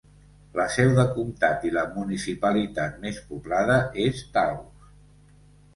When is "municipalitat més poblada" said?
1.99-3.79